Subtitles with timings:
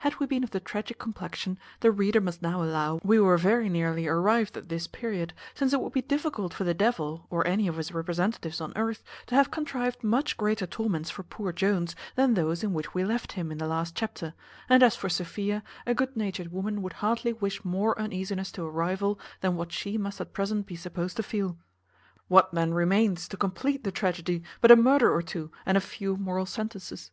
[0.00, 3.68] Had we been of the tragic complexion, the reader must now allow we were very
[3.68, 7.68] nearly arrived at this period, since it would be difficult for the devil, or any
[7.68, 12.34] of his representatives on earth, to have contrived much greater torments for poor Jones than
[12.34, 14.34] those in which we left him in the last chapter;
[14.68, 18.68] and as for Sophia, a good natured woman would hardly wish more uneasiness to a
[18.70, 21.56] rival than what she must at present be supposed to feel.
[22.26, 26.16] What then remains to complete the tragedy but a murder or two and a few
[26.16, 27.12] moral sentences!